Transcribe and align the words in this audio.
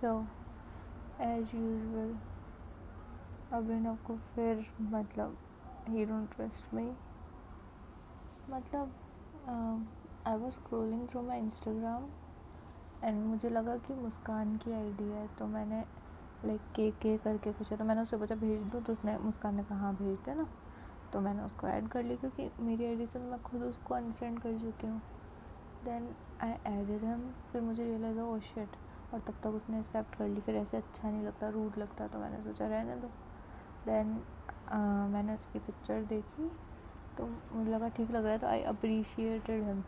So 0.00 0.10
as 1.20 1.50
usual 1.54 2.14
अभिनव 3.52 3.96
को 4.06 4.14
फिर 4.34 4.64
मतलब 4.80 5.36
ही 5.88 6.04
डोंट 6.06 6.34
ट्रस्ट 6.34 6.74
मी 6.74 6.84
मतलब 8.52 8.94
I 10.26 10.36
was 10.36 10.52
scrolling 10.52 11.06
through 11.08 11.22
my 11.22 11.38
Instagram 11.38 12.06
and 13.04 13.24
मुझे 13.26 13.48
लगा 13.48 13.76
कि 13.76 13.94
मुस्कान 13.94 14.56
की 14.56 14.72
आईडी 14.72 15.08
है 15.10 15.26
तो 15.38 15.46
मैंने 15.46 15.84
लाइक 16.44 16.72
के 16.76 16.90
के 17.02 17.16
करके 17.18 17.50
पूछा 17.50 17.76
तो 17.76 17.84
मैंने 17.84 18.00
उससे 18.00 18.16
पूछा, 18.16 18.34
भेज 18.34 18.62
दूँ? 18.62 18.82
तो 18.82 18.92
उसने, 18.92 19.18
मुस्कान 19.18 19.54
ने 19.54 19.64
कहा 19.64 19.78
हाँ 19.78 19.94
भेज 19.96 20.18
दे 20.18 20.34
ना। 20.34 20.46
तो 21.12 21.20
मैंने 21.20 21.42
उसको 21.42 21.66
ऐड 21.68 21.88
कर 21.88 22.02
लिया 22.02 22.16
क्योंकि 22.16 22.50
मेरी 22.64 22.86
आईडी 22.86 23.06
से 23.06 23.18
मैं 23.18 23.42
खुद 23.42 23.62
उसको 23.62 23.94
अनफ्रेंड 23.94 24.38
कर 24.40 24.58
चुकी 24.58 24.86
हूँ। 24.86 25.00
देन 25.84 26.14
आई 26.42 26.50
एडेड 26.72 27.04
हम 27.04 27.34
फिर 27.52 27.60
मुझे 27.62 27.84
रियलाइज़ 27.84 28.18
हो 28.18 28.38
शिट 28.40 28.76
और 29.14 29.20
तब 29.20 29.34
तक 29.42 29.54
उसने 29.54 29.78
एक्सेप्ट 29.78 30.14
कर 30.16 30.28
ली। 30.28 30.40
फिर 30.40 30.56
ऐसे 30.56 30.76
अच्छा 30.76 31.10
नहीं 31.10 31.22
लगता 31.22 31.48
रूड 31.48 31.78
लगता 31.78 32.06
तो 32.08 32.18
मैंने 32.18 32.42
सोचा, 32.42 32.66
रहने 32.66 32.96
दो। 32.96 33.08
देन 33.86 34.20
मैंने 35.12 35.34
उसकी 35.34 35.58
पिक्चर 35.58 36.02
देखी। 36.08 36.50
तो 37.18 37.28
मुझे 37.52 37.70
लगा 37.70 37.88
ठीक 37.88 38.10
लग 38.10 38.24
रहा 38.24 38.32
है 38.32 38.38
तो 38.38 38.46
I 38.46 38.62
appreciated 38.72 39.62
him 39.64 39.82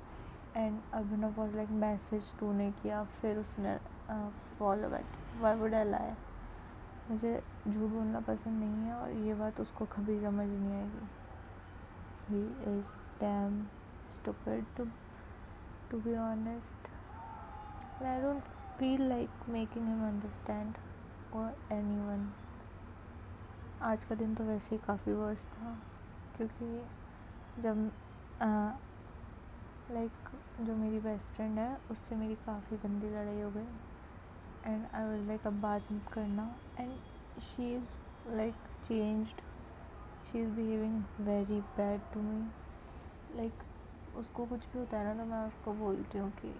and 0.56 0.80
Abhinav 0.94 1.34
was 1.36 1.56
like 1.56 1.70
message 1.82 2.32
तूने 2.40 2.70
किया। 2.82 3.02
फिर 3.20 3.38
उसने 3.38 3.76
follow 4.58 4.88
back 4.88 5.06
why 5.42 5.54
would 5.56 5.74
I 5.74 5.84
lie 5.84 6.10
मुझे 7.10 7.34
झूठ 7.68 7.90
बोलना 7.90 8.20
पसंद 8.26 8.62
नहीं 8.62 8.86
है 8.86 8.94
और 8.94 9.10
ये 9.26 9.34
बात 9.34 9.60
उसको 9.60 9.84
कभी 9.94 10.20
समझ 10.20 10.48
नहीं 10.48 10.72
आएगी। 10.72 11.06
He 12.28 12.42
is 12.72 12.90
damn 13.20 13.64
to 14.26 14.32
to 15.90 15.98
be 15.98 16.14
honest 16.14 16.88
and 17.98 18.08
I 18.08 18.20
don't 18.20 18.51
feel 18.78 19.00
like 19.08 19.48
making 19.48 19.86
him 19.86 20.02
understand 20.04 20.78
or 21.32 21.48
anyone. 21.70 22.24
आज 23.82 24.04
का 24.04 24.14
दिन 24.14 24.34
तो 24.34 24.44
वैसे 24.44 24.74
ही 24.74 24.80
काफ़ी 24.86 25.12
वर्स 25.12 25.46
था 25.54 25.76
क्योंकि 26.36 26.66
जब 27.62 27.90
लाइक 29.92 30.10
like, 30.10 30.66
जो 30.66 30.76
मेरी 30.76 31.00
बेस्ट 31.00 31.26
फ्रेंड 31.26 31.58
है 31.58 31.78
उससे 31.90 32.16
मेरी 32.16 32.34
काफ़ी 32.46 32.76
गंदी 32.76 33.10
लड़ाई 33.10 33.40
हो 33.40 33.50
गई। 33.50 33.66
एंड 34.66 34.84
आई 34.94 35.04
वॉज़ 35.04 35.26
लाइक 35.28 35.46
अब 35.46 35.60
बात 35.60 35.92
मत 35.92 36.12
करना। 36.12 36.44
And 36.80 36.92
she 37.42 37.72
is 37.74 37.94
like 38.36 38.54
changed 38.84 39.40
she 40.26 40.40
is 40.40 40.50
behaving 40.56 41.02
very 41.26 41.60
bad 41.76 42.00
to 42.14 42.20
me 42.20 42.42
like 43.36 43.62
उसको 44.16 44.44
कुछ 44.46 44.66
भी 44.72 44.78
होता 44.78 44.98
है 44.98 45.04
ना 45.06 45.22
तो 45.22 45.30
मैं 45.30 45.46
उसको 45.46 45.72
बोलती 45.74 46.18
हूँ 46.18 46.30
कि 46.40 46.54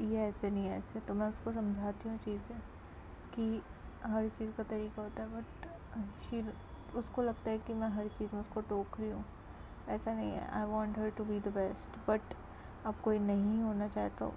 ये 0.00 0.18
ऐसे 0.22 0.50
नहीं 0.50 0.66
है, 0.66 0.78
ऐसे 0.78 1.00
तो 1.00 1.14
मैं 1.14 1.28
उसको 1.28 1.52
समझाती 1.52 2.08
हूँ 2.08 2.18
चीज़ें 2.18 2.58
कि 3.34 3.62
हर 4.04 4.28
चीज़ 4.28 4.50
का 4.56 4.62
तरीका 4.62 5.02
होता 5.02 5.22
है 5.22 5.28
बट 5.28 5.66
शी 6.20 6.44
उसको 6.98 7.22
लगता 7.22 7.50
है 7.50 7.58
कि 7.58 7.74
मैं 7.74 7.88
हर 7.90 8.08
चीज़ 8.08 8.34
में 8.34 8.40
उसको 8.40 8.60
टोक 8.68 9.00
रही 9.00 9.10
हूँ। 9.10 9.24
ऐसा 9.88 10.12
नहीं 10.12 10.30
है 10.32 10.48
I 10.56 10.64
want 10.66 10.98
her 10.98 11.10
to 11.18 11.24
be 11.24 11.40
the 11.40 11.48
best 11.54 11.98
but 12.08 12.34
अब 12.86 12.94
कोई 13.04 13.18
नहीं 13.18 13.60
होना 13.62 13.88
चाहे 13.88 14.08
तो 14.20 14.32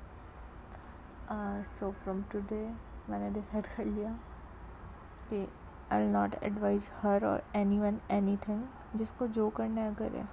सो 1.79 1.91
फ्रॉम 1.93 2.21
टुडे 2.31 2.63
मैंने 3.09 3.29
डिसाइड 3.33 3.67
कर 3.75 3.85
लिया 3.85 4.11
कि 5.29 5.47
आई 5.91 6.07
नॉट 6.07 6.35
एडवाइज 6.43 6.89
हर 7.01 7.25
और 7.25 7.43
एनी 7.55 7.79
वन 7.79 7.99
एनी 8.11 8.35
थिंग 8.47 8.63
जिसको 8.95 9.27
जो 9.29 9.49
करना 9.49 9.81
है 9.81 9.93
करे। 9.95 10.23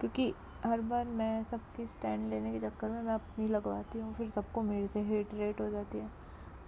क्योंकि 0.00 0.32
हर 0.64 0.80
बार 0.80 1.04
मैं 1.08 1.42
सबकी 1.44 1.86
स्टैंड 1.86 2.28
लेने 2.30 2.52
के 2.52 2.58
चक्कर 2.60 2.88
में 2.88 3.02
मैं 3.02 3.14
अपनी 3.14 3.46
लगवाती 3.48 3.98
हूँ, 3.98 4.12
फिर 4.14 4.28
सबको 4.30 4.62
मेरे 4.62 4.88
से 4.88 5.00
हेट 5.02 5.34
रेट 5.34 5.60
हो 5.60 5.68
जाती 5.70 5.98
है। 5.98 6.10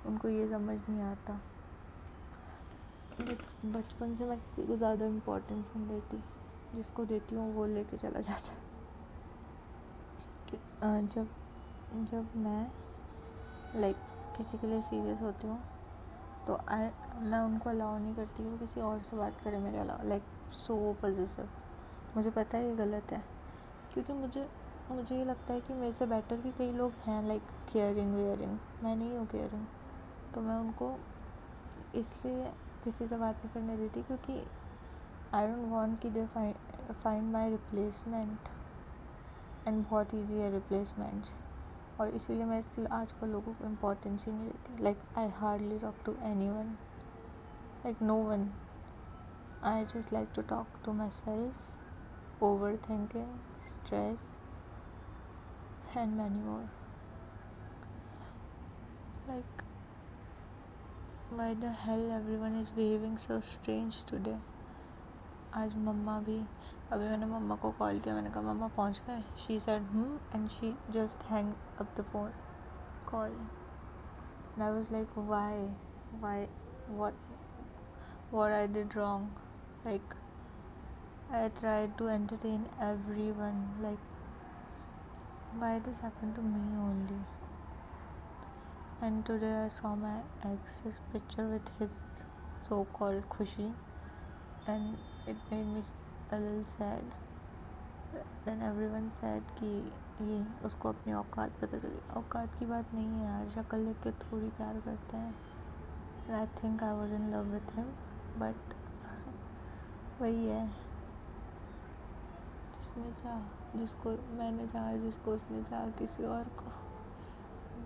उनको 0.06 0.28
ये 0.28 0.46
समझ 0.48 0.76
नहीं 0.88 1.00
आता। 1.02 1.40
बचपन 3.66 4.14
से 4.16 4.24
मैं 4.24 4.38
किसी 4.38 4.66
को 4.66 4.76
ज़्यादा 4.76 5.06
इम्पोर्टेंस 5.06 5.70
नहीं 5.76 5.86
देती। 5.88 6.22
जिसको 6.74 7.04
देती 7.04 7.34
हूँ 7.34 7.52
वो 7.54 7.66
लेके 7.66 7.96
चला 7.96 8.20
जाता 8.20 8.52
है। 8.52 8.60
जब 11.06 11.26
जब 12.10 12.36
मैं 12.36 12.70
लाइक 13.80 13.96
किसी 14.36 14.58
के 14.58 14.66
लिए 14.66 14.80
सीरियस 14.82 15.20
होती 15.22 15.46
हूँ 15.46 15.58
तो 16.46 16.58
आई 16.68 16.88
मैं 17.22 17.40
उनको 17.40 17.70
अलाउ 17.70 17.98
नहीं 17.98 18.14
करती 18.14 18.44
कि 18.44 18.58
किसी 18.58 18.80
और 18.80 19.02
से 19.02 19.16
बात 19.16 19.40
करें 19.40 19.58
मेरे 19.60 19.78
अलावा 19.78 20.02
लाइक 20.02 20.22
सो 20.56 20.76
पॉजिटिव 21.02 21.48
मुझे 22.16 22.30
पता 22.30 22.58
है 22.58 22.68
ये 22.68 22.74
गलत 22.76 23.12
है। 23.12 23.22
क्योंकि 23.94 24.12
मुझे 24.12 24.48
मुझे 24.90 25.16
ये 25.16 25.24
लगता 25.24 25.54
है 25.54 25.60
कि 25.60 25.74
मेरे 25.74 25.92
से 25.92 26.06
बेटर 26.06 26.36
भी 26.36 26.50
कई 26.50 26.72
लोग 26.72 26.92
हैं 27.06 27.22
लाइक 27.28 27.42
केयरिंग 27.72 28.14
वेयरिंग 28.14 28.58
मैं 28.82 28.94
नहीं 28.96 29.16
हूँ 29.18 29.26
केयरिंग 29.26 29.66
तो 30.34 30.40
मैं 30.40 30.56
उनको 30.56 30.96
इसलिए 31.94 32.52
किसी 32.84 33.06
से 33.08 33.16
बात 33.16 33.36
नहीं 33.36 33.54
करने 33.54 33.76
देती 33.76 34.02
क्योंकि 34.02 34.42
आई 35.34 35.46
डोंट 35.46 35.70
वांट 35.72 35.98
कि 36.00 36.10
they 36.10 36.26
find 36.26 37.32
my 37.32 37.50
replacement 37.50 38.48
and 39.68 39.84
बहुत 39.84 40.14
ईजी 40.14 40.38
है 40.38 40.50
रिप्लेसमेंट्स 40.52 41.34
और 42.00 42.08
इसीलिए 42.08 42.44
मैं 42.44 42.58
इसलिए 42.58 42.86
आजकल 42.92 43.28
लोगों 43.28 43.52
को 43.54 43.64
इम्पोर्टेंस 43.64 44.24
ही 44.26 44.32
नहीं 44.32 44.46
देती. 44.46 44.82
Like 44.82 45.02
I 45.18 45.28
hardly 45.30 45.78
talk 45.78 45.94
to 46.04 46.14
anyone 46.50 46.76
like 47.84 48.02
no 48.02 48.16
one 48.22 48.50
I 49.64 49.84
just 49.84 50.12
like 50.12 50.28
to 50.34 50.42
talk 50.42 50.66
to 50.84 50.92
myself 51.10 51.71
overthinking, 52.41 53.29
stress, 53.65 54.19
and 55.95 56.17
many 56.17 56.39
more. 56.39 56.69
Like, 59.27 59.63
why 61.29 61.53
the 61.53 61.71
hell 61.71 62.11
everyone 62.11 62.55
is 62.55 62.71
behaving 62.71 63.17
so 63.17 63.39
strange 63.41 64.03
today? 64.05 64.37
आज 65.55 65.75
मम्मा 65.85 66.19
भी 66.21 66.39
अभी 66.91 67.07
मैंने 67.09 67.25
मम्मा 67.25 67.55
को 67.61 67.71
call 67.77 67.99
किया 67.99 68.15
मैंने 68.15 68.29
कहा 68.29 68.41
मम्मा 68.43 68.67
पहुंच 68.75 69.01
गए 69.07 69.21
she 69.45 69.59
said 69.59 69.83
hmm 69.91 70.19
and 70.35 70.47
she 70.49 70.73
just 70.91 71.23
hang 71.29 71.53
up 71.79 71.95
the 71.97 72.03
phone 72.11 72.31
call 73.11 73.31
and 73.31 74.61
I 74.61 74.69
was 74.69 74.91
like 74.91 75.17
why 75.17 75.65
why 76.21 76.45
what 76.89 77.25
what 78.31 78.51
I 78.51 78.67
did 78.67 78.95
wrong 78.95 79.31
like 79.85 80.15
I 81.31 81.49
tried 81.59 81.97
to 81.97 82.07
entertain 82.07 82.69
everyone. 82.81 83.57
Like, 83.81 83.99
why 85.59 85.79
this 85.79 85.99
happened 85.99 86.35
to 86.35 86.41
me 86.41 86.61
only? 86.77 87.19
And 89.01 89.25
today 89.25 89.51
I 89.65 89.67
saw 89.69 89.95
my 89.95 90.19
ex's 90.43 90.95
picture 91.11 91.47
with 91.47 91.69
his 91.79 91.91
so 92.63 92.87
called 92.93 93.27
Khushi, 93.29 93.73
and 94.67 94.97
it 95.27 95.35
made 95.51 95.67
me 95.67 95.81
a 96.31 96.37
little 96.37 96.65
sad. 96.65 97.03
Then 98.45 98.61
everyone 98.61 99.11
said 99.11 99.53
कि 99.59 99.71
ये 100.21 100.41
उसको 100.65 100.89
अपनी 100.89 101.13
औकात 101.13 101.59
पता 101.61 101.77
चली 101.77 101.99
औकात 102.17 102.57
की 102.59 102.65
बात 102.65 102.93
नहीं 102.93 103.07
है 103.07 103.25
यार 103.25 103.49
शक्ल 103.55 103.85
देख 103.85 104.01
के 104.03 104.11
थोड़ी 104.23 104.49
प्यार 104.57 104.79
करते 104.85 105.17
हैं 105.17 105.35
and 106.27 106.35
I 106.35 106.45
think 106.63 106.83
I 106.83 106.93
was 106.97 107.11
in 107.13 107.29
love 107.33 107.53
with 107.53 107.75
him 107.77 107.91
but 108.39 108.73
वही 110.21 110.47
है 110.47 110.65
जिसने 112.94 113.12
चाहा, 113.22 113.40
जिसको 113.76 114.10
मैंने 114.38 114.66
चाहा, 114.66 114.92
जिसको 114.92 115.30
उसने 115.30 115.62
चाहा 115.62 115.86
किसी 115.98 116.24
और 116.24 116.44
को। 116.44 116.72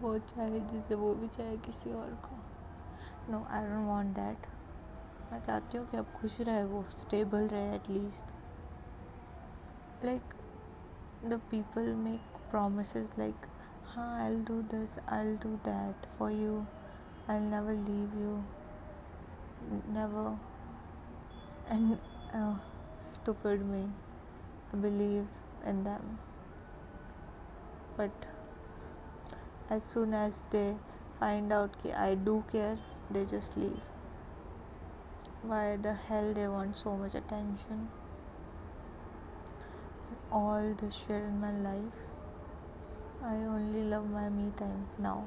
वो 0.00 0.18
चाहे 0.18 0.60
जिसे, 0.60 0.94
वो 0.94 1.14
भी 1.14 1.28
चाहे 1.28 1.56
किसी 1.56 1.92
और 1.92 2.10
को। 2.24 2.36
No 3.32 3.44
I 3.50 3.66
don't 3.66 3.86
want 3.88 4.14
that 4.14 4.46
मैं 5.32 5.42
चाहती 5.42 5.78
हूँ 5.78 5.86
कि 5.86 5.96
अब 5.96 6.06
खुश 6.20 6.40
रहे, 6.40 6.64
वो 6.64 6.82
स्टेबल 6.98 7.48
रहे 7.48 7.74
at least 7.74 8.34
like 10.04 10.34
the 11.24 11.40
people 11.50 11.94
make 11.94 12.20
promise 12.50 12.96
like 12.96 13.46
हाँ 13.86 14.08
I'll 14.26 14.44
do 14.44 14.60
this 14.62 14.98
I'll 15.26 15.36
do 15.36 15.48
that 15.64 16.06
for 16.18 16.30
you 16.30 16.58
I'll 17.36 17.50
never 17.50 17.72
leave 17.72 18.18
you 18.22 18.36
never 19.92 20.38
and 21.70 21.96
stupid 23.14 23.60
me. 23.70 24.05
believe 24.81 25.27
in 25.65 25.83
them. 25.83 26.19
But 27.97 28.11
as 29.69 29.83
soon 29.83 30.13
as 30.13 30.43
they 30.49 30.75
find 31.19 31.51
out 31.51 31.81
that 31.83 31.97
I 31.99 32.15
do 32.15 32.43
care, 32.51 32.77
they 33.09 33.25
just 33.25 33.57
leave. 33.57 33.81
Why 35.41 35.77
the 35.77 35.93
hell 35.93 36.33
they 36.33 36.47
want 36.47 36.77
so 36.77 36.95
much 36.95 37.15
attention? 37.15 37.89
all 40.31 40.73
this 40.79 40.95
shit 40.95 41.21
in 41.21 41.39
my 41.41 41.51
life. 41.51 41.99
I 43.21 43.35
only 43.35 43.83
love 43.83 44.09
my 44.09 44.29
me 44.29 44.51
time 44.57 44.83
now. 44.97 45.17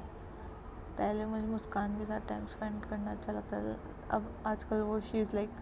पहले 0.97 1.25
मुझे 1.25 1.47
मुस्कान 1.47 1.97
के 1.97 2.05
साथ 2.05 2.27
time 2.27 2.45
spend 2.47 2.85
करना 2.89 3.11
अच्छा 3.11 3.31
लगता 3.33 3.59
था 3.63 4.17
अब 4.17 4.27
आजकल 4.47 4.81
वो 4.89 4.99
she 5.07 5.21
is 5.21 5.35
like 5.35 5.55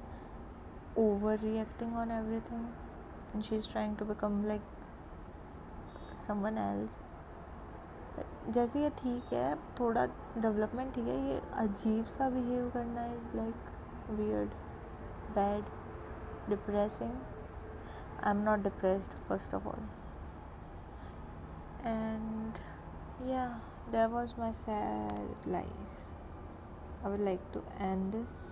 over 1.00 1.39
reacting 1.39 1.95
on 1.98 2.12
everything 2.12 2.65
and 3.33 3.45
she's 3.45 3.68
trying 3.68 3.95
to 3.95 4.06
become 4.06 4.38
like 4.45 4.69
someone 6.25 6.57
else 6.60 6.98
जैसे 8.50 8.81
ये 8.81 8.89
ठीक 8.98 9.33
है 9.33 9.56
थोड़ा 9.80 10.06
डेवलपमेंट 10.38 10.94
ठीक 10.95 11.07
है 11.07 11.15
ये 11.27 11.39
अजीब 11.57 12.06
सा 12.15 12.30
बिहेव 12.30 12.69
करना 12.69 13.06
is 13.13 13.36
like 13.38 14.12
weird 14.19 14.50
bad 15.36 15.69
depressing 16.50 17.12
I 18.24 18.31
am 18.31 18.44
not 18.44 18.63
depressed 18.63 19.13
first 19.30 19.54
of 19.54 19.68
all 19.68 19.88
and 21.86 22.60
yeah 23.25 23.51
that 23.92 24.12
was 24.12 24.38
my 24.38 24.51
sad 24.51 25.45
life 25.45 27.04
i 27.04 27.07
would 27.07 27.21
like 27.21 27.44
to 27.54 27.62
end 27.80 28.12
this 28.12 28.51